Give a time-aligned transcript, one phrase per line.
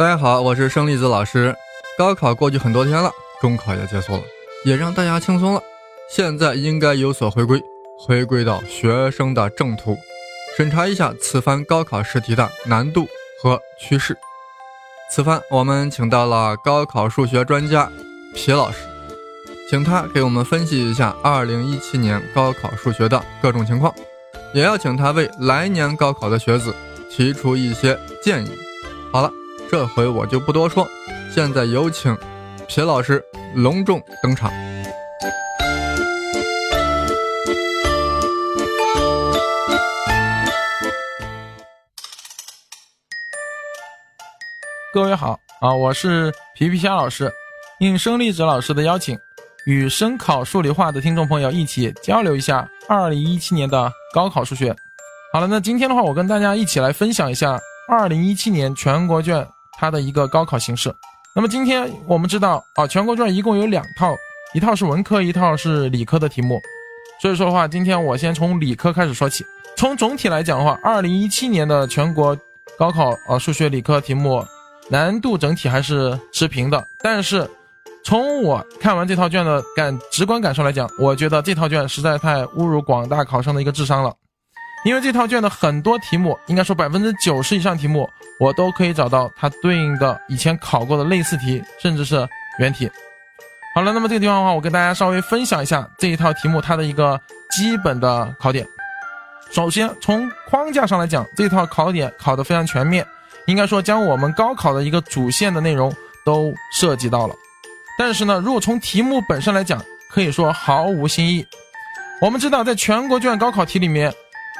[0.00, 1.54] 大家好，我是生粒子老师。
[1.98, 4.22] 高考过去很多天了，中考也结束了，
[4.64, 5.60] 也让大家轻松了。
[6.08, 7.62] 现在应该有所回归，
[7.98, 9.98] 回归到学生的正途，
[10.56, 13.06] 审查一下此番高考试题的难度
[13.42, 14.16] 和趋势。
[15.12, 17.86] 此番我们请到了高考数学专家
[18.34, 18.78] 皮老师，
[19.68, 23.94] 请他给我们分析一下2017年高考数学的各种情况，
[24.54, 26.74] 也要请他为来年高考的学子
[27.10, 28.50] 提出一些建议。
[29.12, 29.30] 好了。
[29.70, 30.84] 这回我就不多说，
[31.32, 32.12] 现在有请
[32.66, 34.50] 皮老师隆重登场。
[44.92, 47.32] 各位好啊，我是皮皮虾老师，
[47.78, 49.16] 应生粒子老师的邀请，
[49.66, 54.74] 与声考数理化的听众朋友一起交流一下二零一七年的高考数学。
[55.32, 57.56] 好了，那今天的话，我跟大家一起来分享一下
[57.88, 59.46] 二零一七年全国卷。
[59.80, 60.94] 它的一个高考形式。
[61.34, 64.14] 那么今天我们知道啊，全国卷一共有两套，
[64.52, 66.60] 一套是文科，一套是理科的题目。
[67.22, 69.42] 所以说的话，今天我先从理科开始说起。
[69.76, 72.36] 从总体来讲的话，二零一七年的全国
[72.78, 74.44] 高考啊，数学、理科题目
[74.90, 76.82] 难度整体还是持平的。
[77.02, 77.48] 但是
[78.04, 84.12] 从我看完这套卷的感直观感受来讲，我觉得这套卷实在太侮辱广大考生的一个智商了。
[84.82, 88.08] 因为这套卷的很多题目，应该说百分之九十以上题目，
[88.38, 92.26] 我都可以找到它对应的以前考过的类似题，甚至是
[92.58, 92.90] 原题。
[93.74, 97.20] 好了，那么这个地方的话，我跟大家稍微分享一下这一套题目它的一个
[97.50, 98.66] 基本的考点。
[99.50, 103.06] 首先从框架上来讲，这套考点考得非常全面，
[103.46, 107.34] 应该说将我们高考的一个主线的内容都涉及到了。
[107.98, 111.46] 但是呢，如果从题目本身来讲，可以说毫无新意。
[112.22, 114.10] 我们知道，在全国卷高考题里面。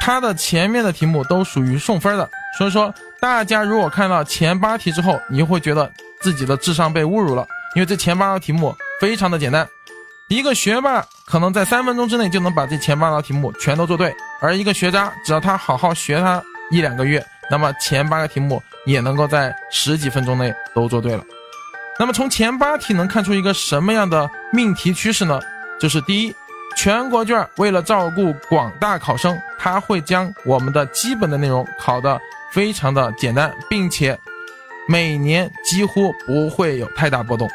[0.01, 7.47] 它的前面的题目都属于送分的，所以说大家如果看到前八题之后，你就会觉得自己的智商被侮辱了，
[7.77, 9.69] 因为这前八道题目非常的简单，
[10.29, 21.23] 一个学霸可能在三分钟之内就能把这前八道题目全都做对，而一个学渣只要他好好学他一两个月，那么前八个题目也能够在十几分钟内都做对了。
[21.99, 25.39] 那么从前八题能看出一个什么样的命题趋势呢？
[25.79, 26.35] 就是第一。
[26.83, 32.19] 全国卷为了照顾广大考生，他会将我们的基本的内容考得
[32.51, 34.19] 非常的简单，并且
[34.89, 37.47] 每年几乎不会有太大波动。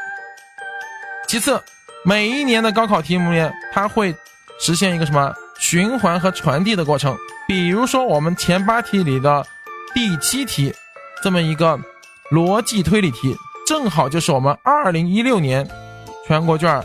[1.28, 1.60] 其次，
[2.04, 4.16] 每一年的高考题目里面，它会
[4.60, 7.18] 实现一个什么循环和传递的过程。
[7.48, 9.44] 比如说，我们前八题里的
[9.96, 10.72] 第七题，
[11.24, 11.80] 这么一个
[12.30, 15.68] 逻辑推理题，正好就是我们二零一六年
[16.28, 16.80] 全国卷。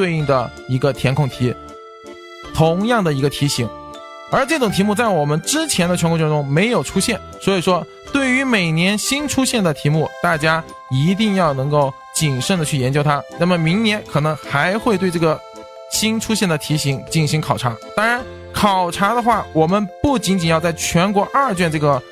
[0.00, 1.54] 对应的一个填空题，
[2.54, 3.68] 同样的一个题型，
[4.32, 13.22] 而这种题目在我们之前的全国卷中没有出现，所以说对于每年新出现的题目，大家一定要能够谨慎的去研究它。
[13.38, 15.38] 那么明年可能还会对这个
[15.92, 17.76] 新出现的题型进行考察。
[17.94, 18.24] 当然，
[18.54, 22.02] 考察的话，我们不仅仅要在全国二卷这个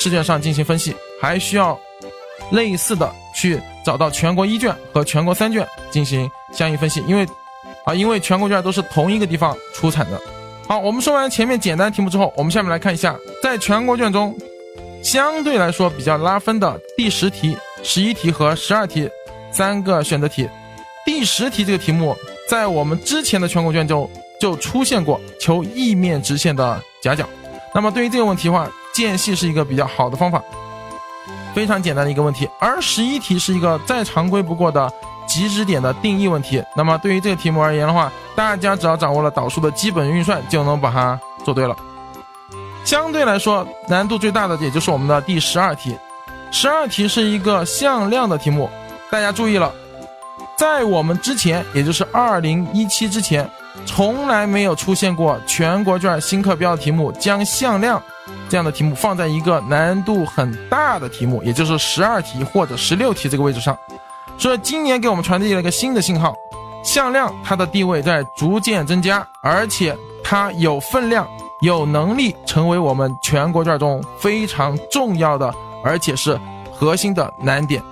[0.00, 1.78] 试卷上进行分析，还需要
[2.50, 6.28] 类似的去找到全国一卷和全国三卷进行。
[6.56, 7.26] 相应分析，因为，
[7.84, 10.18] 啊，因为全国卷都是同一个地方出产的。
[10.66, 14.34] 好，我们说完前面简单题目之后，我们下面来看一下，在全国卷中，
[15.02, 19.08] 相对来说比较拉分的第十题、十一题和十二题
[19.52, 20.48] 三个选择题。
[21.04, 22.16] 第十题这个题目，
[22.48, 24.10] 在我们之前的全国卷中
[24.40, 27.28] 就出现过求异面直线的夹角。
[27.74, 30.42] 那么对于这个问题的话，间隙是一个比较好的方法，
[31.54, 32.48] 非常简单的一个问题。
[32.58, 34.90] 而十一题是一个再常规不过的。
[35.26, 41.76] 极值点的定义问题，那么对于这个题目而言的话，大家只要掌握了导数的基本运算，就能把它做对了。
[42.84, 45.96] 相对来说，难度最大的也就是我们的第十二题。
[46.52, 48.70] 十二题是一个向量的题目，
[49.10, 49.72] 大家注意了，
[50.56, 53.50] 在我们之前，也就是二零一七之前，
[53.84, 58.00] 从来没有出现过全国卷新课标的题目将向量
[58.48, 63.76] 这样的题目放在一个难度很大的题目，也就是十二题或者十六题这个位置上。
[64.38, 66.34] 所以今年给我们传递了一个新的信号，
[66.84, 71.26] 向量它的地位在逐渐增加，而且它有分量，
[71.62, 75.52] 有能力成为我们全国卷中非常重要的，
[75.84, 76.38] 而且是
[76.72, 77.82] 核心的难点。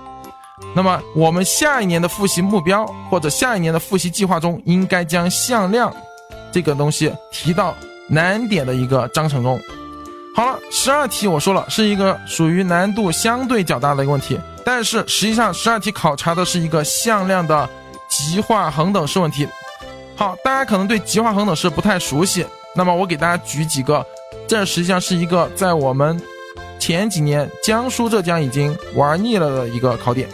[0.73, 5.93] 那么，我们下一年的复习目标或者下一年的复习计划中，应该将向量
[6.51, 7.75] 这个东西提到
[8.07, 9.59] 难点的一个章程中。
[10.35, 17.69] 好了，十二题我说了是一个属于难度相对较大的一个问题，但是实际上十二题考察的是一个向量的
[18.09, 19.47] 极化恒等式问题。
[20.15, 22.45] 好，大家可能对极化恒等式不太熟悉。
[22.75, 24.05] 那么我给大家举几个，
[24.47, 26.19] 这实际上是一个在我们
[26.79, 30.27] 前几年江苏浙江已经玩腻了的一个考点。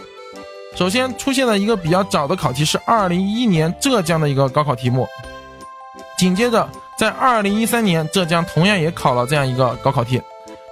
[0.74, 5.06] 首先出现了一个比较早的考题是二零一一年浙江的一个高考题目，
[6.16, 6.68] 紧接着
[6.98, 10.20] 在二零一三年浙江同样也考了这样一个高考题，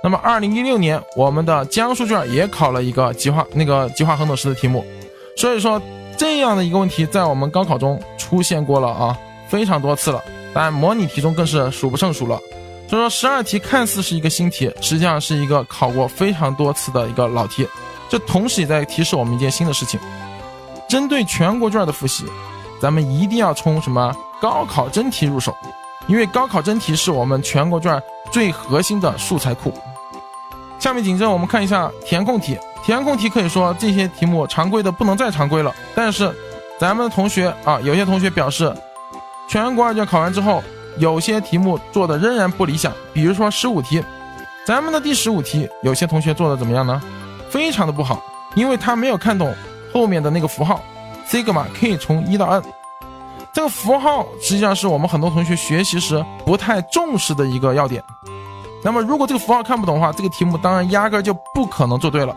[0.03, 4.85] 那么二零一六年我们的江苏卷也考了一个极化那个极化恒等式的题目，
[5.37, 5.81] 所以说
[6.17, 9.19] 这样的一个问题在我们高考中出现过了啊，
[9.49, 10.23] 非常多次了。
[10.53, 12.41] 但模拟题中更是数不胜数了，
[12.89, 17.69] 所以说十二题看似是一个新题，实际上是一个考过非常多次的一个老题。
[18.09, 20.01] 这同时也在提示我们一件新的事情：
[20.89, 22.25] 针对全国卷的复习，
[22.81, 25.55] 咱们一定要从什么高考真题入手，
[26.09, 29.73] 因为高考真题是我们全国卷最核心的素材库。
[30.81, 36.35] 下面紧接着我们看一下填空题，填空题可以说这些题目常规的不能再常规了，但是
[36.81, 38.75] 咱们的同学啊，有些同学表示。
[39.49, 40.63] 全国二卷考完之后，
[40.97, 44.01] 有些题目做的仍然不理想，比如说十五题，
[44.65, 47.03] 咱们的第十五题，有些同学做的怎么样呢？
[47.51, 48.23] 非常的不好，
[48.55, 49.53] 因为他没有看懂
[49.93, 50.81] 后面的那个符号
[51.27, 52.63] ，sigma k 从一到 n，
[53.53, 58.01] 这个符号实际上是我们很多同学学习时不太重视的一个要点。
[58.83, 62.35] 那么如果这个符号看不懂的话，这个题目当然压根儿就不可能做对了。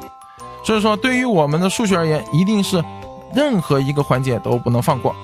[0.63, 2.83] 所以说，对于我们的数学而言，一定是
[3.33, 5.15] 任何一个环节都不能放过。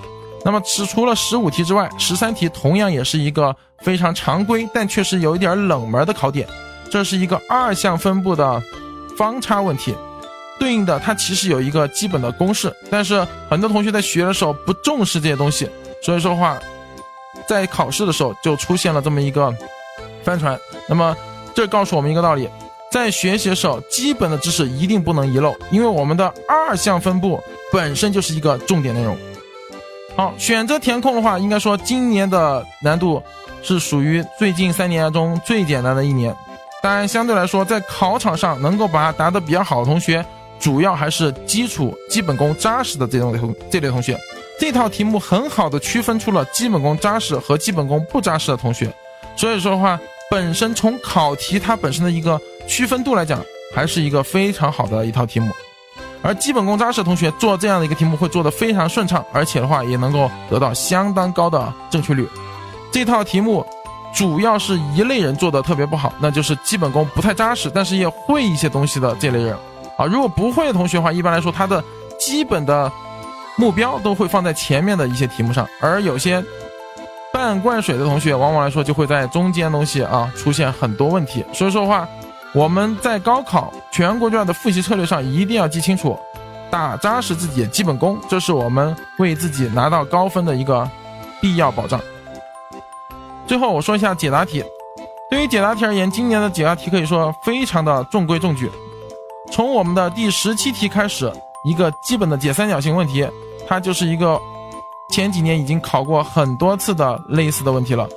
[0.46, 6.48] 那么，除除了十五题之外，十三题同样也是一个非常常规，但确实有一点冷门的考点。
[6.90, 8.62] 这是一个二项分布的
[9.18, 9.94] 方差问题，
[10.58, 15.70] 对应的它其实有一个基本的公式，但是很多同学在学的时候不重视这些东西，
[16.02, 16.58] 所以说话，
[17.48, 19.54] 在考试的时候就出现了这么一个
[20.24, 20.60] 帆船。
[20.88, 21.16] 那么，
[21.54, 22.50] 这告诉我们一个道理：
[22.92, 29.18] 在学习的时候，基本的知识一定不能遗漏，因为我们的二项分布本身就是一个重点内容。
[30.16, 33.22] 好，选择填空的话，应该说今年的难度
[33.62, 36.36] 是属于最近三年中最简单的一年。
[36.82, 40.26] 但，相对来说，在考场上能够把它答得比较好的同学，
[40.60, 44.18] 主要还是基础基本功扎实的这种同 这类同学。
[44.60, 48.94] 这套题目很好的区分出了基本功扎实和基本功不扎实的同学。
[49.40, 49.98] 所以说的话，
[50.30, 52.38] 本身从考题它本身的一个
[52.68, 53.42] 区分度来讲，
[53.74, 55.50] 还是一个非常好的一套题目。
[56.22, 62.28] 而基本功扎实的同学做这样的一个题目会做得非常顺畅，而且的话也能够得到相当高的正确率。
[62.92, 63.66] 这套题目
[64.14, 69.56] 主要是一类人做的特别不好，那就是基本功不太扎实，但是也会一些东西的这类人。
[69.98, 71.82] 啊，如果不会的同学的话，一般来说他的
[72.20, 72.92] 基本的
[73.56, 76.44] 目标都会放在前面的一些题目上，而有些
[77.40, 81.46] 半灌水的同学，往往来说就会在中间东西啊出现很多问题。
[81.54, 82.06] 所以说的话。
[82.52, 86.18] 我们在高考全国卷的复习策略上一定要记清楚，
[86.72, 90.90] 打扎实自己的基本功，这是我们为自己拿到高分的一个
[91.40, 92.02] 必要保障。
[93.46, 94.64] 最后我说一下解答题，
[95.30, 98.68] 对于解答题而言，今年的解答题可以说非常的中规中矩。
[99.52, 101.32] 从我们的第十七题开始，
[101.64, 103.28] 一个基本的解三角形问题，
[103.68, 104.42] 它就是一个
[105.12, 108.08] 前几年已经考过很多次的类似的问题了。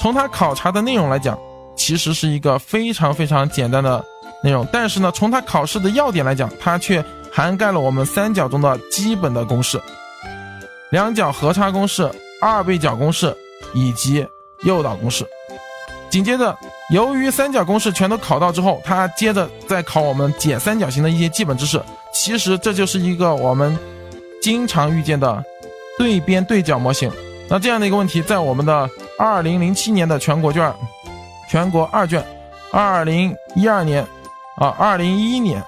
[0.00, 1.38] 从它考察的内容来讲。
[1.78, 4.02] 其实是一个非常非常简单的
[4.42, 9.78] 内容，但是呢，从它考试的要点来讲，它却涵盖了我们三角中的基本的公式：
[10.90, 13.36] 两角和差公式、二倍角公式
[13.74, 14.26] 以及
[14.62, 15.26] 诱导公式。
[16.08, 16.56] 紧接着，
[16.90, 21.78] 由于三角公式全都考到之后，它接着再考我们解三角形的一些基本知识。
[22.10, 23.78] 其实这就是一个我们
[24.40, 25.44] 经常遇见的
[25.98, 27.10] 对边对角模型。
[27.48, 28.88] 那这样的一个问题，在我们的
[29.18, 30.72] 二零零七年的全国卷。
[31.48, 32.24] 全国二卷，
[32.72, 34.04] 二零一二年，
[34.56, 35.62] 啊，二零一一年，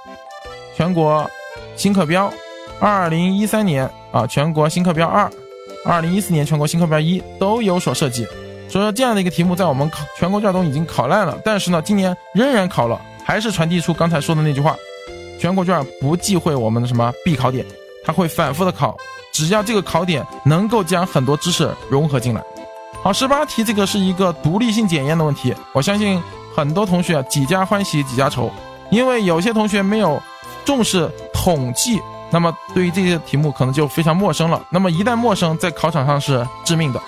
[0.76, 1.24] 全国
[1.76, 2.28] 新课标，
[2.80, 5.30] 二零一三年啊，全国新课标二，
[5.84, 8.26] 二零一四年全国新课标一都有所涉及。
[8.68, 14.76] 所以说这样的一个题目在我们考全国卷中已经考烂了，但是呢，今年仍然考了，还是传递出刚才说的那句话：
[15.38, 17.64] 全国卷不忌讳我们的什么必考点，
[18.04, 18.96] 它会反复的考，
[19.38, 22.42] 只要这个考点能够将很多知识融合进来。
[23.04, 26.20] 好，十八题这个是一个独立性检验的问题，我相信
[26.56, 28.50] 很多同学几家欢喜几家愁，
[28.90, 30.20] 因为有些同学没有
[30.64, 32.00] 重视统计，
[32.32, 34.60] 那么对于这些题目可能就非常陌生了。
[34.70, 37.00] 那么一旦陌生，在考场上是致命的。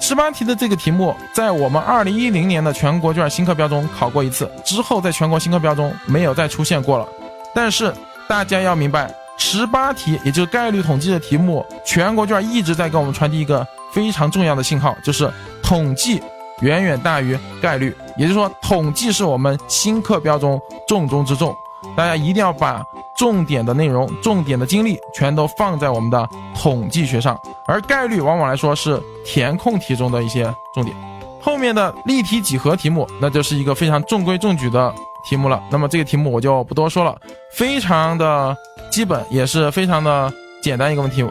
[0.00, 7.06] 十八题的这个题目在我们二零一零年的全国卷新课标中考过一次，之后在全国新课标中没有再出现过了。
[7.54, 7.92] 但是
[8.26, 15.28] 大家要明白，十八题也就是概率统计的题目，全国卷一直在给我们传递一个非常重要的信号，就是
[15.60, 16.22] 统计
[16.60, 21.52] 远远大于概率，也就是说，统计是我们新课标中重中之重。
[21.96, 22.80] 大家一定要把
[23.18, 30.96] 重点的内容、重点的精力全都放在我们的统计学上，而概率往往来说是填空题中的一些重点。
[31.40, 34.94] 后面的立体几何题目，那就是一个非常中规中矩的
[35.28, 35.60] 题目了。
[35.68, 37.18] 那么这个题目我就不多说了，
[37.52, 38.56] 非常的
[38.92, 41.24] 基本，也是非常的简单一个问题，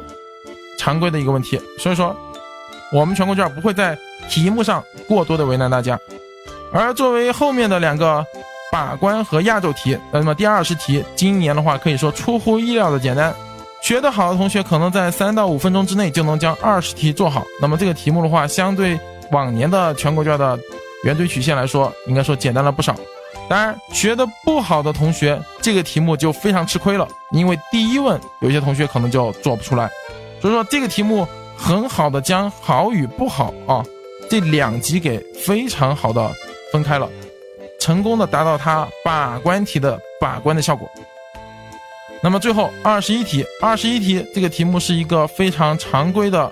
[0.78, 1.58] 常规的一个问题。
[1.80, 2.14] 所以说，
[2.92, 5.98] 我们全国卷不会在题目上过多的为难大家。
[6.74, 8.26] 而作为后面的两个。
[8.72, 13.36] 把关和亚洲题，那么第二十题，今年的话可以说出乎意料的简单，
[13.82, 17.44] 学得好的同学可能在三到五分钟之内就能将二十题做好。
[17.62, 18.98] 那么这个题目的话，相对
[19.34, 20.58] 往年的全国卷的
[21.04, 22.96] 圆锥曲线来说，应该说简单了不少。
[23.52, 29.92] 当然，学得不好的同学，这个题目就非常吃亏了，因为第一问有些同学可能就做不出来。
[30.40, 31.28] 所以说这个题目
[31.58, 33.84] 很好的将好与不好啊
[34.30, 36.32] 这两级给非常好的
[36.72, 37.10] 分开了。
[37.78, 40.90] 成功的达到它把关题的把关的效果。
[42.22, 46.50] 那么最后二十一题，二十一题这个题目是一个非常常规的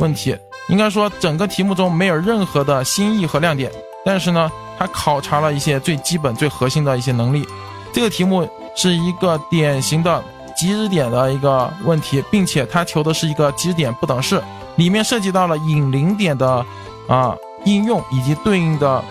[0.00, 0.36] 问题，
[0.68, 3.72] 应该说整个题目中没有任何的新意和亮点，
[4.04, 7.46] 但是呢，它考察了一些最基本、最核心的一些能力。
[7.92, 10.22] 这个题目是一个典型的
[10.56, 14.42] 极值点的一个问题，并且它求的是一个极值点不等式，
[14.76, 16.64] 里面涉及到了引零点的
[17.08, 19.02] 啊应用以及对应的。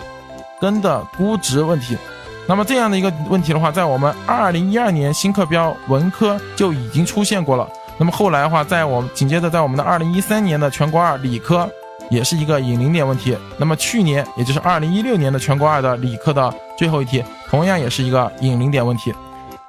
[0.60, 1.98] 根的估值问题，
[2.46, 7.68] 那么这样的一个问题的话，在我们二零一二年新课标文科就已经出现过了。
[7.98, 11.68] 那么后来的话，在我们紧接着在我们的二零一三年的全国二理科，
[12.10, 13.36] 也是一个引零点问题。
[13.56, 19.12] 那么去年，也就是二零一六年的全国二的理科的最后一题，同样也是一个引零点问题。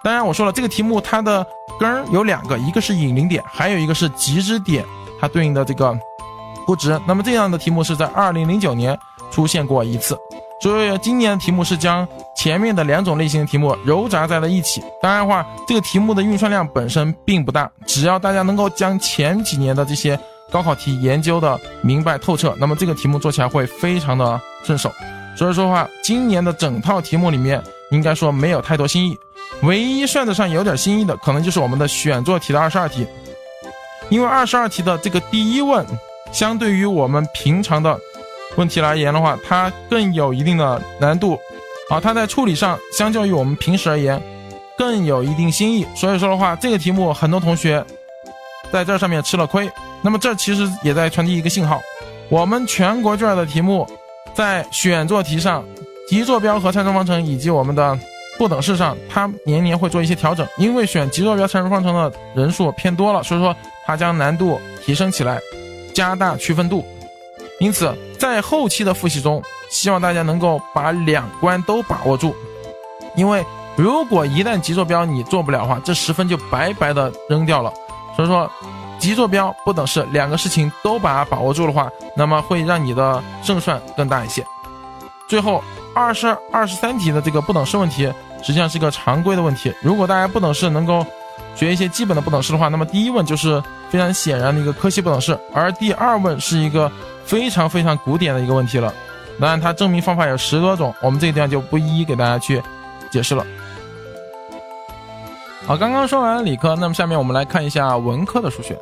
[0.04, 1.46] 当然我说了，这个题目它的
[1.80, 4.84] 根儿有两个，一个是引零点，还有一个是极值点，
[5.20, 5.98] 它对应的这个
[6.66, 7.00] 估值。
[7.08, 8.98] 那么这样的题目是在二零零九年
[9.32, 10.18] 出现过一次。
[10.62, 14.82] 所以今年的题目是将前面的两种类型的题目揉杂在了一起。
[15.02, 20.18] 当然话，这个题目的运算量本身并不大，只要大家能够将前几年的这些
[20.54, 24.94] 高考题研究的明白透彻，那么这个题目做起来会非常的顺手。
[25.36, 29.18] 所以说的话，今年的整套题目里面应该说没有太多新意，
[29.64, 33.08] 唯一算得上有点新意的，可能就是我们的选做题的二十二题，
[34.10, 35.84] 因为二十二题的这个第一问，
[36.32, 38.00] 相对于我们平常的。
[38.56, 41.40] 问题而言的话，它更有一定的难度，
[41.90, 44.22] 啊，它在处理上相较于我们平时而言，
[44.78, 45.84] 更有一定新意。
[45.96, 47.84] 所以说的话，这个题目很多同学
[48.72, 49.68] 在这上面吃了亏。
[50.04, 51.82] 那么这其实也在传递一个信号：
[52.30, 53.88] 我们全国卷的题目
[54.34, 55.64] 在选做题上，
[56.08, 57.98] 极坐标和参数方程以及我们的
[58.38, 60.46] 不等式上，它年年会做一些调整。
[60.58, 63.56] 因为选极坐标、参数方程的人数偏多了，所以说
[63.86, 65.40] 它将难度提升起来，
[65.94, 66.86] 加大区分度。
[67.60, 72.36] 因此，在后期的复习中，希望大家能够把两关都把握住。
[73.16, 73.46] 因为
[73.78, 77.72] 如果一旦极坐标你做不了的话，这十分就白白的扔掉了。
[78.16, 78.52] 所以说，
[79.04, 84.42] 极坐标不等式两个事情都把它把握住的话，那么会让你的胜算更大一些。
[85.28, 85.62] 最后，
[85.94, 88.10] 二十二十三题的这个不等式问题，
[88.42, 89.74] 实际上是一个常规的问题。
[89.82, 91.06] 如果大家不等式能够
[91.54, 96.90] 学一些基本的不等式的话，那么第一问就是非常显然的一个柯西不等式，而第二问是一个。
[97.26, 98.94] 非常非常古典的一个问题了，
[99.40, 102.62] 当然它证明方法有十多种，我们这个地方就不一一给大家去
[103.10, 103.46] 解释了。
[105.66, 108.78] 好，刚刚说完理科，那么下面我们来看一下文科的数学。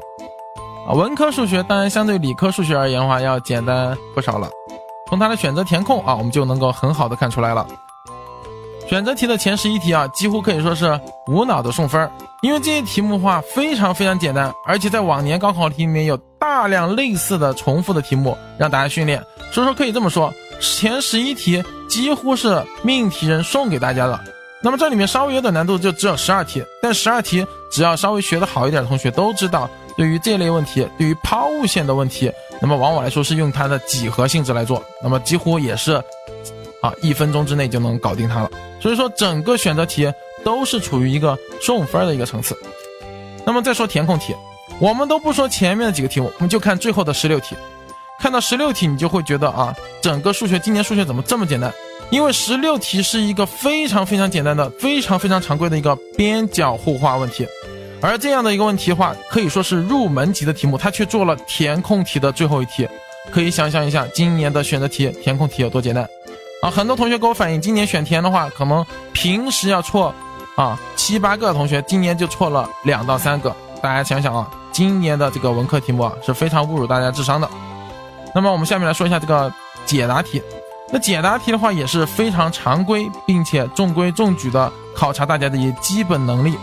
[0.88, 4.50] 啊，文科数学当然相对理科数学而言的话要简单不少了，
[5.08, 7.66] 从它的选择填空啊，我们就能够很好的看出来了。
[8.90, 12.10] 选择题的前十一题啊，几乎可以说是无脑的送分，
[12.42, 24.20] 因为这些题目的话非常非常简单，而且在往年高考题里面有大量类似的重复的题目让大家训练，所以说可以这么说，前十一题几乎是命题人送给大家的。
[24.64, 32.32] 那么这里面稍微有点难度就只有十二题，但十二题只要稍微学得好一点的同学都知道，对于这类问题，对于抛物线的问题，
[32.62, 36.02] 那么往往来说是用它的几何性质来做，那么几乎也是。
[36.82, 38.50] 啊，一分钟之内就能搞定它了。
[38.80, 40.12] 所以说，整个选择题
[40.44, 42.58] 都是处于一个送分的一个层次。
[43.46, 44.36] 那么再说填空题，
[44.80, 47.56] 我们都不说前面的几个题目，我们就看最后的十六题。
[48.20, 51.72] 看到十六题，你就会觉得啊，整个数学今年数学怎么这么简单？
[52.10, 57.48] 因为十六题是一个非常非常简单的、非常非常常规的一个边角互化问题。
[58.02, 62.88] 而这样的一个问题的话，可以说是入门级的题目，他却做了填空题的最后一题。
[63.32, 66.04] 可以想象一下今年的选择题填空题有多简单
[66.64, 66.72] 啊！
[66.72, 70.14] 很多同学给我反映，今年选填的话，可能平时要错
[70.56, 73.56] 啊七八个同学，今年就错了两到三个。
[73.82, 77.48] 大家想想啊，今年的这个文科题目啊是非常侮辱大家智商的。
[78.34, 79.54] 那么我们下面来说一下这个
[79.86, 80.42] 解答题。
[80.92, 86.58] 那解答题的话也是非常常规，并且中规中矩的考察大家的一些基本能力。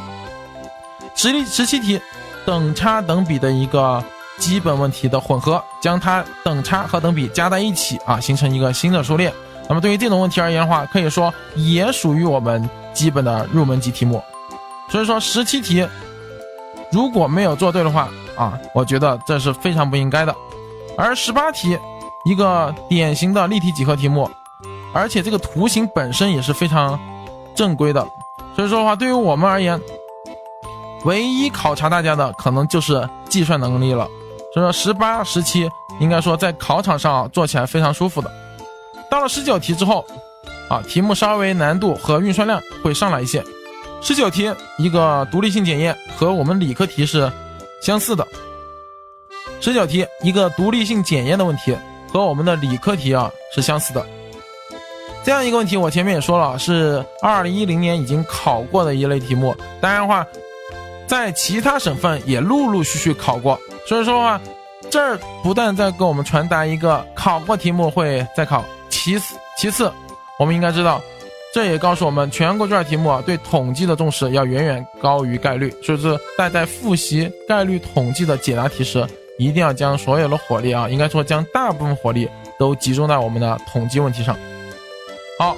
[1.19, 2.01] 十十七题，
[2.47, 4.01] 等差等比的一个
[4.39, 9.35] 基本问题的混合，将它等差和等比加在一起啊，形成一个新的数列。
[9.69, 14.23] 那么对于这种问题而言的话，可以说也属于我们基本的入门级题目。
[14.89, 15.85] 所以说十七题
[16.93, 20.33] 如果没有做对的话啊，我觉得这是非常不应该的。
[20.97, 21.77] 而十八题。
[22.25, 24.29] 一个典型的立体几何题目，
[24.93, 26.99] 而且这个图形本身也是非常
[27.55, 28.07] 正规的，
[28.55, 29.81] 所以说的话，对于我们而言，
[31.05, 34.09] 唯一考察大家的可能就是计算能力了。
[34.53, 35.69] 所以说，十八、十七
[36.01, 38.31] 应该说在考场上做起来非常舒服的。
[39.11, 40.05] 到了十九题之后，
[40.69, 43.45] 啊，题目稍微难度和运算量会上来一些。
[44.01, 47.31] 十九题一个独立性检验和我们理科题是
[47.83, 48.27] 相似的。
[49.61, 51.77] 十九题一个独立性检验的问题。
[52.11, 54.03] 和我们的理科题啊是相似的，
[55.23, 59.55] 这样一个问题，我前面也说了，是二零一零年已经考过的一类题目。
[59.79, 60.27] 当然的话，
[61.09, 63.59] 在其他省份也陆陆续续考过。
[63.87, 64.41] 所以说啊，
[64.91, 69.91] 这儿不但在给我们传达一个考过题目会再考，其次其次，
[70.39, 71.03] 我们应该知道，
[71.53, 75.75] 这也告诉我们全国卷题目啊对统计的重视要远远高于概率。
[75.83, 79.05] 所以说，大家复习概率统计的解答题时。
[79.41, 84.37] 一定要将所有的火力啊，应该说将大部分火力都集中在我们的统计问题上。
[85.39, 85.57] 好，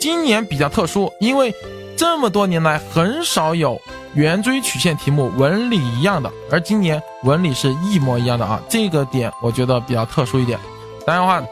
[0.00, 1.54] 今年比较特殊，因为
[1.96, 3.80] 这么多年来很少有
[4.14, 10.58] 圆锥曲线题目纹理一样的，而今年纹理是一模一样的啊，这个点我觉得比较特殊一点。
[11.06, 11.46] 当然的话，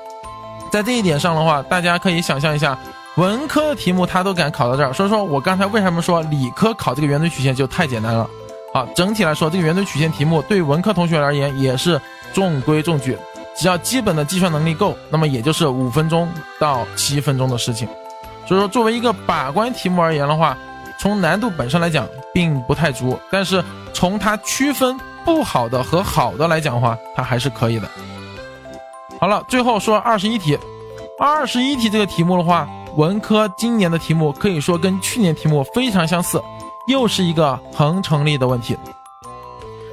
[0.71, 2.79] 在这一点上的话，大家可以想象一下，
[3.17, 8.29] 文科的题目他都敢考到这儿，所以说我刚才为什么说理科考这个圆锥曲线就太简单了。
[8.75, 12.01] 好，整体来说，这个圆锥曲线题目对文科同学而言也是
[12.35, 13.17] 中规中矩，
[13.57, 17.89] 只要基本的计算能力够，那么也就是五分钟到七分钟的事情。
[18.47, 20.57] 所以说，作为一个把关题目而言的话，
[20.99, 27.89] 从难度本身来讲并不太足，但是从它区分不好的和好的来讲的话，它还是可以的。
[29.21, 30.59] 好了，最后说二十一题，
[31.19, 36.43] 二十一题这个题目的话，文科今年的题目可以说跟去年题目非常相似。
[36.89, 38.75] 又是一个恒成立的问题。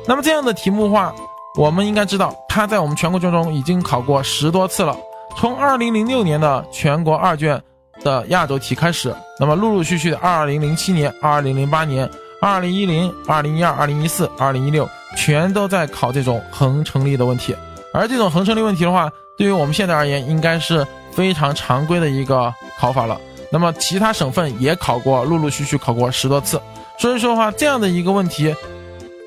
[0.08, 1.14] 那么这样的题目的话，
[1.58, 4.96] 我们应该知道，它在我们全国卷中已经考过十多次了。
[5.36, 7.62] 从二零零六年的全国二卷
[8.06, 12.08] 的亚洲题开始，那么陆陆续续的二零零七年、二零零八年、
[12.40, 14.88] 二零一零、二零一二、二零一四、二零一六，
[15.18, 17.56] 全都在考这种恒成立的问题。
[17.92, 23.20] 而这种恒成立问题的话，对于我们现在而言，应该是非常常规的一个考法了。
[23.52, 26.62] 那么其他省份也考过，陆陆续续考过十多次。
[27.00, 28.56] 所以说的话，这样的一个问题，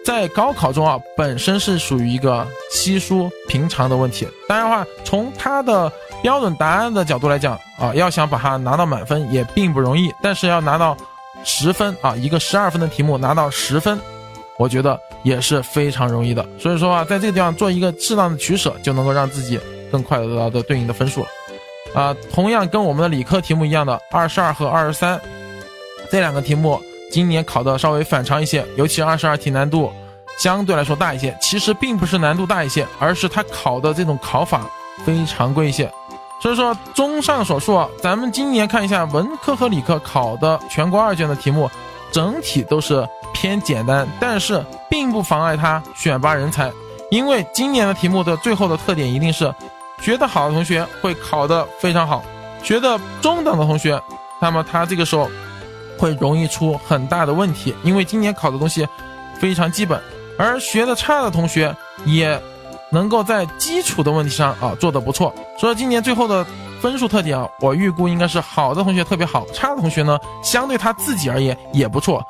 [0.05, 4.29] 在高考中啊，本身是属于一个稀疏平常的问题。
[4.47, 5.91] 当然话，从它的
[6.23, 10.13] 标准答案的角度来讲啊，要想把它拿到满分也并不容易。
[10.23, 10.97] 但是要拿到
[11.45, 13.99] 十分啊，一个十二分的题目拿到十分，
[14.59, 16.47] 我觉得也是非常容易的。
[16.59, 19.59] 所以说啊，在这个地方做一个适当的取舍，就能够让自己
[19.91, 21.29] 更快的得到的对应的分数了。
[21.95, 25.21] 啊，同样跟我们的理科题目一样的二十二和二十三
[26.11, 26.81] 这两个题目。
[27.11, 29.91] 今年考的稍微反常一些，尤其二十二题难度
[30.39, 31.35] 相对来说大一些。
[31.41, 34.69] 其实并不是难度大一些，而是它考的这种考法
[35.07, 35.91] 非常规一些。
[36.41, 41.71] 所以说，综上所述，咱们今年看一下文科和理科考的全国二卷的题目，
[42.13, 46.73] 整体都是偏简单，但是并不妨碍他选拔人才。
[47.11, 49.53] 因为今年的题目的最后的特点一定是，
[50.01, 52.23] 学得好的同学会考得非常好，
[52.63, 54.01] 学得中等的同学，
[54.41, 55.31] 那么他这个时候。
[56.01, 58.87] 会容易出很大的问题，因为今年考的东西
[59.41, 60.01] 非常基本，
[60.39, 61.75] 而学得差的同学
[62.05, 62.41] 也
[62.91, 65.35] 能够在基础的问题上啊做得不错。
[65.59, 66.47] 所以今年最后的
[66.81, 72.25] 分数特点啊，我预估应该是好的同学特别好，差的同学呢相对他自己而言也不错。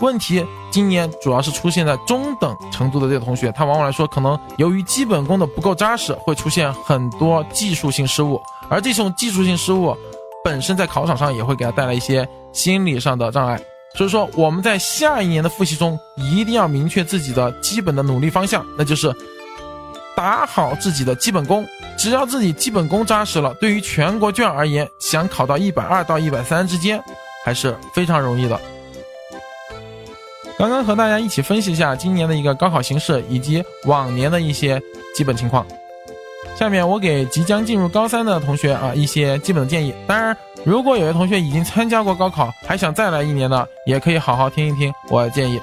[0.00, 9.96] 问题今年主要是出现在中等程度的这个同学，他往往来说可能由于基本功的不够扎实，会出现很多技术性失误，而这种技术性失误。
[10.44, 13.62] 本身在考场上也会给他带来一些心理上的障碍，
[13.94, 19.14] 所以说我们在下一年的复习中一定要明确自己的基本的努力方向，那就是
[20.22, 21.66] 打好自己的基本功。
[21.98, 27.02] 只要自己基本功扎实了，对于全国卷而言，想考到一百二到一百三之间
[27.44, 28.60] 还是非常容易的。
[30.56, 34.80] 刚刚和大家一起分析一下今年的一个高考形势以及往年的一些
[35.12, 35.66] 基本情况。
[36.56, 39.92] 下面我给即将进入高三的同学啊一些基本的建议。
[40.06, 45.60] 当然，如果有些同学已经参加过高考，还想再来一年的，也可以好好听一听我的建议。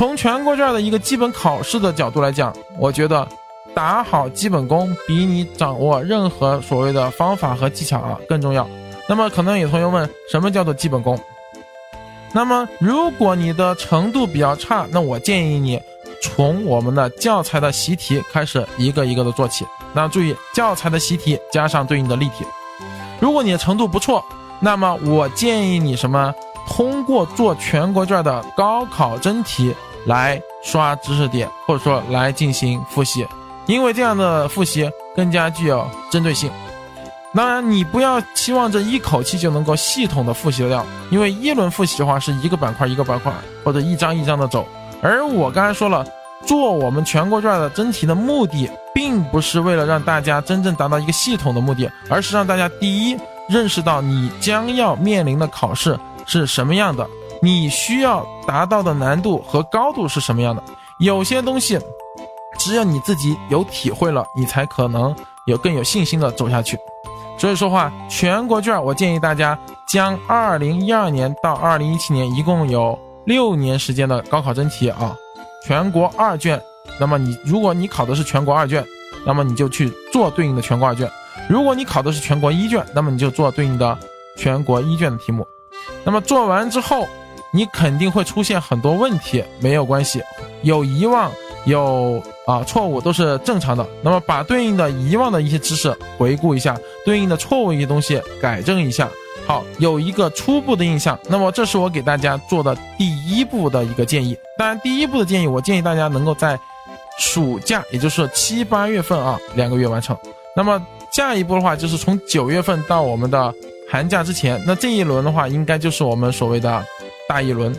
[0.00, 3.28] 从全国卷的一个基本考试的角度来讲，我觉得
[3.74, 8.66] 打好基本功比你掌握任何所谓的方法和技巧啊更重要。
[9.06, 11.20] 那么可能有同学问，什么叫做基本功？
[12.32, 15.78] 那么如果你的程度比较差，那我建议你
[16.22, 19.66] 从我们的教材的习题开始一个一个的做起。
[19.92, 22.46] 那注意教材的习题加上对应的例题。
[23.20, 24.24] 如果你的程度不错，
[24.60, 26.34] 那么我建议你什么？
[26.66, 29.74] 通过做全国卷的高考真题。
[30.06, 33.26] 来刷知识点，或者说来进行复习，
[33.66, 36.50] 因为这样的复习更加具有针对性。
[37.32, 43.32] 当然，你不要期望这一口气就能够系统的复习掉，因为一轮复习的话是一个板块一个板块，
[43.62, 44.66] 或者一张一张的走。
[45.00, 46.04] 而我刚才说了，
[46.44, 53.16] 做我们全国卷的真题的目的，并不是为了让大家真正达到一个系统的目的，而是让大家第一
[53.48, 57.06] 认识到你将要面临的考试是什么样的。
[57.42, 60.62] 你需要达到的难度和高度是什么样的？
[60.98, 61.80] 有些东西，
[62.58, 66.78] 只有你自己有体会了，你才可能有更有信心的走下去。
[67.38, 75.16] 所以说话，全国卷，我建议大家将二零一二年到二零一七年一共有六年时间的高考真题啊，
[75.66, 76.60] 全国二卷。
[76.98, 78.84] 那么你如果你考的是全国二卷，
[79.24, 81.08] 那么你就去做对应的全国二卷；
[81.48, 83.96] 如果你考的是全国一卷，那么你就做对应的
[84.36, 85.46] 全国一卷的题目。
[86.04, 87.08] 那么做完之后。
[87.52, 90.22] 你肯定会出现很多问题，没有关系，
[90.62, 91.30] 有遗忘，
[91.64, 93.86] 有啊错误都是正常的。
[94.02, 99.08] 那么把对应的遗忘的一些知识回顾一下，对应的错误一些东西改正一下，
[99.46, 101.18] 好，有一个初步的印象。
[101.28, 104.36] 那么这是我给大家做的第一步的一个建议。
[104.56, 106.58] 当然，第一步的建议，我建议大家能够在
[107.18, 110.16] 暑假，也就是七八月份啊两个月完成。
[110.54, 113.52] 那么下一步的话，就是从九月份到我们的
[113.90, 116.84] 寒假之前，那这一轮的话，应该就是我们所谓的。
[117.30, 117.72] 大一轮，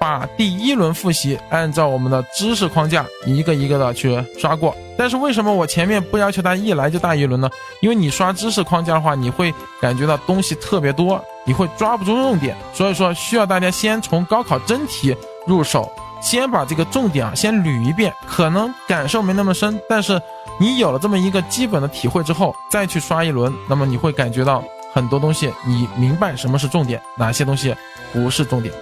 [0.00, 4.72] 把第一轮复习按照我们的知识框架一个一个的去刷过。
[4.96, 7.50] 但是为什么我前面不要求大家一来就大一轮呢？
[7.80, 12.56] 因为你刷知识框架的话，你会感觉到东西特别多，你会抓不住重点。
[12.72, 15.16] 所以说需要大家先从高考真题
[15.48, 20.22] 入手，先把这个重点啊先捋一遍，可能感受没那么深，但是
[20.60, 24.62] 你有了这么一个基本的体会之后，再去刷一轮，那么你会感觉到
[24.94, 27.74] 很多东西，你明白什么是重点，哪些东西
[28.12, 28.72] 不是重点。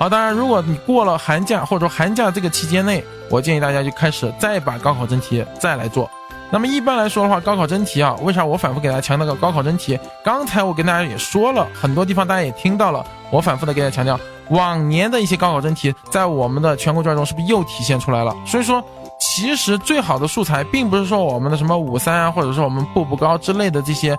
[0.00, 6.10] 好，当然，如果你过了寒假，或者说寒假这个期间内，我建议大家就开始再把高考真题再来做。
[6.50, 10.00] 那么一般来说的话，高考真题啊，为啥我反复给大家强调个高考真题？
[10.24, 18.34] 刚才我跟大家也说了很多地方，大家也听到了，我反复的给大家强调，往年的一些高考真题在我们的全国卷中是不是又体现出来了？
[18.46, 18.82] 所以说，
[19.20, 24.18] 其实最好的素材并不是说我们的什么五三啊，或者说我们步步高之类的这些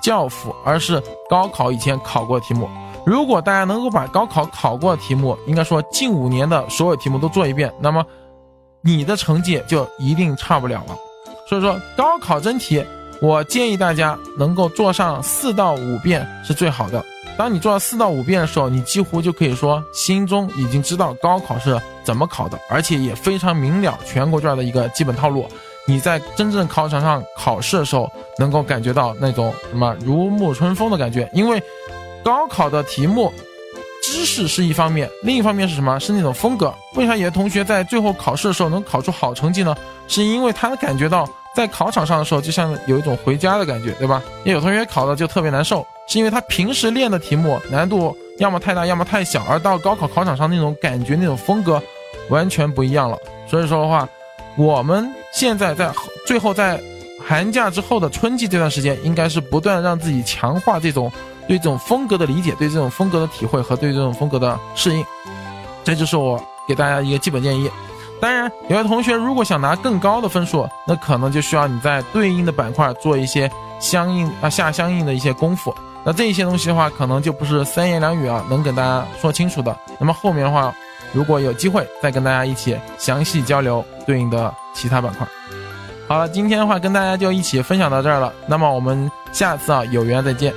[0.00, 2.70] 教辅，而是高考以前考过的题目。
[3.06, 8.04] 如果大家能够把高考考过的题目，应该说近五年的所有题目都做一遍，那么
[8.82, 10.96] 你的成绩就一定差不了了。
[11.48, 12.84] 所以说，高考真题，
[13.22, 17.00] 我建议大家能够做上四到五遍是最好的。
[17.38, 25.46] 当你做到四到五遍的时候，你几乎就可以说心中已经知道高考是怎么考的，而且也非常明了全国卷的一个基本套路。
[25.86, 31.62] 你在真正考场上考试的时候，能够感觉到那种什么如沐春风的感觉，因为。
[32.26, 33.32] 高考的题目，
[34.02, 35.96] 知识是一方面，另一方面是什么？
[36.00, 36.74] 是那种风格。
[36.96, 39.76] 为啥有的同学在最后考试的时候能考出好成绩呢？
[40.08, 44.20] 是因为他感觉到在考场上的时候，就像有一种回家的感觉，对吧？
[44.42, 51.80] 也有同学考的就特别难受，是因为他平时练的题目难度要么太大，要么太小，而到高考考场上那种感觉、那种风格
[52.28, 53.16] 完全不一样了。
[53.48, 54.08] 所以说的话，
[54.56, 55.92] 我们现在在
[56.26, 56.80] 最后在
[57.24, 61.08] 寒假之后的春季这段时间，应该是不断让自己强化这种。
[61.48, 65.04] 对这种风格的理解，对这种风格的体会和对这种风格的适应，
[65.84, 67.70] 这就是我给大家一个基本建议。
[68.20, 75.74] 当然，有的同学如果想拿更高的分数，那可能就需要你在对应的板块做一些相应啊下相应的一些功夫。
[76.02, 79.76] 那这一些东西的话，可能就不是三言两语啊能跟大家说清楚的。
[79.98, 80.74] 那么后面的话，
[81.12, 85.26] 如果有机会再跟大家一起详细交流对应的其他板块。
[86.08, 88.32] 好了，今天的话跟大家就一起分享到这儿了。
[88.46, 90.54] 那么我们下次啊有缘再见。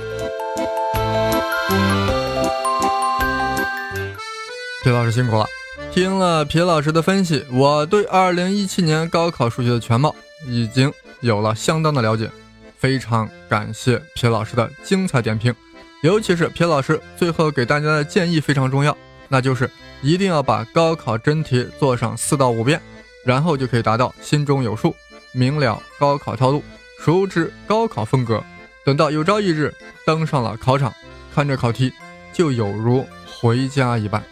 [4.82, 5.46] 皮老师辛苦了，
[5.92, 10.14] 听了皮老师的分析，我对二零一七年高考数学的全貌
[10.46, 10.90] 已经
[11.20, 12.30] 有了相当的了解。
[12.78, 15.54] 非常感谢皮老师的精彩点评，
[16.02, 18.96] 尤其是皮老师最后给大家的建议非常重要，
[19.28, 22.80] 那就是一定要把高考真题做上四到五遍，
[23.26, 24.96] 然后就可以达到心中有数。
[25.32, 26.64] 明了高考套路，
[27.04, 28.42] 熟知高考风格。
[28.82, 29.74] 等到有朝一日
[30.06, 30.90] 登上了考场，
[31.34, 31.92] 看着考题，
[32.32, 34.24] 就有如回家一般。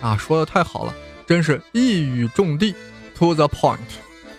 [0.00, 0.94] 啊，说的太好了，
[1.26, 2.74] 真是一语中的
[3.16, 3.78] ，to the point。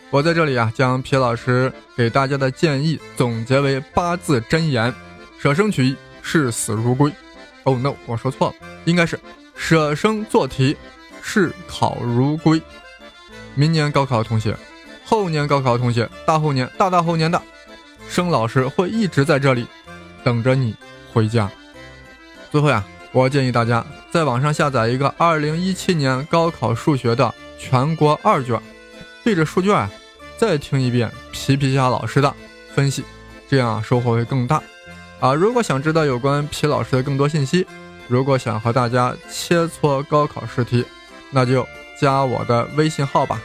[0.09, 4.93] 我在这里啊，将皮老师给大家的建议总结为八字真言：
[5.39, 7.11] 舍生取义，视死如归。
[7.65, 9.19] Oh no，我说错了，应该是
[9.55, 10.75] 舍生做题，
[11.21, 12.61] 视考如归。
[13.53, 14.57] 明年高考的同学，
[15.03, 17.39] 后年高考的同学，大后年、大大后年的。
[18.07, 19.67] 生老师会一直在这里
[20.23, 20.73] 等着你
[21.13, 21.47] 回家。
[22.51, 28.59] 最后呀，我建议大家在网上下载一个2017年高考数学的全国二卷，
[29.23, 29.89] 对着数卷，
[30.37, 32.33] 再听一遍皮皮虾老师的
[32.73, 33.03] 分析，
[33.49, 34.61] 这样收获会更大。
[35.19, 37.65] 啊，如果想知道有关皮老师的更多信息，
[38.07, 40.85] 如果想和大家切磋高考试题，
[41.31, 41.67] 那就
[41.99, 43.41] 加我的微信号吧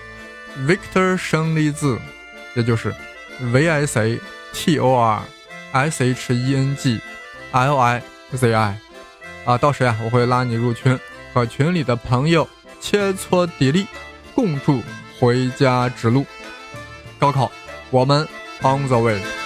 [0.67, 1.99] ，Victor 生力字，
[2.55, 2.95] 也就是
[3.41, 4.21] V I C
[4.53, 5.23] T O R
[5.73, 7.01] S H E N G
[7.51, 8.03] L I
[8.37, 8.79] Z I，
[9.45, 10.99] 啊，到时呀，我会拉你入群，
[11.33, 12.49] 和群里的朋友
[12.81, 13.87] 切磋砥砺，
[14.35, 14.83] 共筑
[15.21, 16.25] 回家之路。
[17.19, 17.51] 高考，
[17.91, 18.27] 我们
[18.63, 19.44] on the way。